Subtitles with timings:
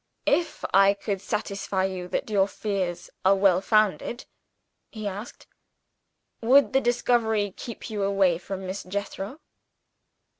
[0.25, 4.25] "If I could satisfy you that your fears are well founded,"
[4.89, 5.45] he asked,
[6.41, 9.41] "would the discovery keep you away from Miss Jethro?"